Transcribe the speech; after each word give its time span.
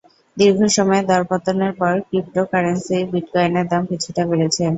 দীর্ঘ 0.37 0.59
সময়ের 0.77 1.05
দরপতনের 1.07 1.73
পর 1.79 1.93
ক্রিপ্টোকারেন্সি 2.07 2.97
বিটকয়েনের 3.11 3.65
দাম 3.71 3.81
কিছুটা 3.91 4.21
বেড়েছে। 4.29 4.63